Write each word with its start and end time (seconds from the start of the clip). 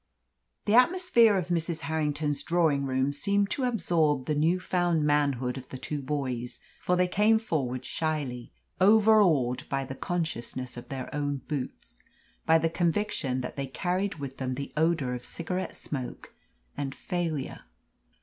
The 0.65 0.73
atmosphere 0.73 1.37
of 1.37 1.49
Mrs. 1.49 1.81
Harrington's 1.81 2.41
drawing 2.41 2.87
room 2.87 3.13
seemed 3.13 3.51
to 3.51 3.65
absorb 3.65 4.25
the 4.25 4.33
new 4.33 4.59
found 4.59 5.05
manhood 5.05 5.57
of 5.59 5.69
the 5.69 5.77
two 5.77 6.01
boys, 6.01 6.57
for 6.79 6.95
they 6.95 7.07
came 7.07 7.37
forward 7.37 7.85
shyly, 7.85 8.51
overawed 8.79 9.69
by 9.69 9.85
the 9.85 9.93
consciousness 9.93 10.75
of 10.75 10.89
their 10.89 11.13
own 11.13 11.41
boots, 11.47 12.03
by 12.47 12.57
the 12.57 12.67
conviction 12.67 13.41
that 13.41 13.57
they 13.57 13.67
carried 13.67 14.15
with 14.15 14.37
them 14.37 14.55
the 14.55 14.73
odour 14.75 15.13
of 15.13 15.23
cigarette 15.23 15.75
smoke 15.75 16.33
and 16.75 16.95
failure. 16.95 17.59